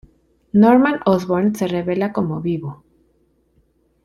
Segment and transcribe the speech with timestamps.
[0.53, 2.83] Norman Osborn se revela como vivo.